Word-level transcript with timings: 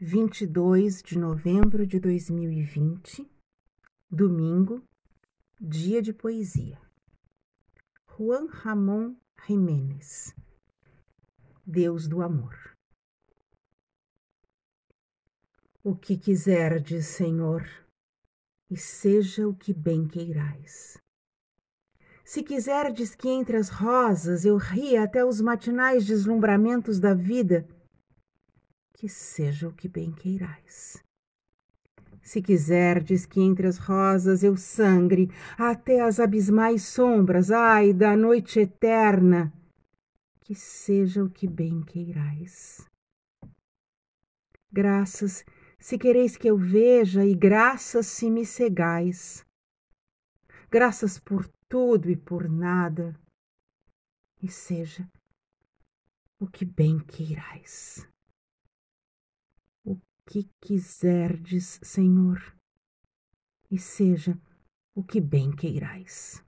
22 0.00 1.02
de 1.02 1.18
novembro 1.18 1.84
de 1.84 1.98
2020, 1.98 3.28
domingo, 4.08 4.80
dia 5.60 6.00
de 6.00 6.12
poesia. 6.12 6.80
Juan 8.06 8.46
Ramon 8.46 9.16
Jiménez, 9.44 10.32
Deus 11.66 12.06
do 12.06 12.22
Amor. 12.22 12.54
O 15.82 15.96
que 15.96 16.16
quiserdes, 16.16 17.06
Senhor, 17.06 17.68
e 18.70 18.76
seja 18.76 19.48
o 19.48 19.54
que 19.56 19.74
bem 19.74 20.06
queirais. 20.06 20.96
Se 22.24 22.44
quiserdes 22.44 23.16
que 23.16 23.28
entre 23.28 23.56
as 23.56 23.68
rosas 23.68 24.44
eu 24.44 24.58
ria 24.58 25.02
até 25.02 25.24
os 25.24 25.40
matinais 25.40 26.06
deslumbramentos 26.06 27.00
da 27.00 27.14
vida, 27.14 27.66
que 28.98 29.08
seja 29.08 29.68
o 29.68 29.72
que 29.72 29.86
bem 29.86 30.10
queirais. 30.10 31.00
Se 32.20 32.42
quiserdes 32.42 33.24
que 33.24 33.40
entre 33.40 33.68
as 33.68 33.78
rosas 33.78 34.42
eu 34.42 34.56
sangre 34.56 35.30
até 35.56 36.00
as 36.00 36.18
abismais 36.18 36.82
sombras, 36.82 37.52
ai, 37.52 37.92
da 37.92 38.16
noite 38.16 38.58
eterna, 38.58 39.52
que 40.40 40.52
seja 40.52 41.22
o 41.22 41.30
que 41.30 41.46
bem 41.46 41.80
queirais. 41.80 42.84
Graças 44.70 45.44
se 45.78 45.96
quereis 45.96 46.36
que 46.36 46.48
eu 46.48 46.58
veja, 46.58 47.24
e 47.24 47.36
graças 47.36 48.04
se 48.08 48.28
me 48.28 48.44
cegais. 48.44 49.46
Graças 50.68 51.20
por 51.20 51.48
tudo 51.68 52.10
e 52.10 52.16
por 52.16 52.48
nada, 52.48 53.14
e 54.42 54.48
seja 54.48 55.08
o 56.40 56.48
que 56.48 56.64
bem 56.64 56.98
queirais 56.98 58.04
que 60.28 60.46
quiserdes, 60.60 61.80
Senhor, 61.82 62.54
e 63.70 63.78
seja 63.78 64.38
o 64.94 65.02
que 65.02 65.22
bem 65.22 65.50
queirais. 65.50 66.44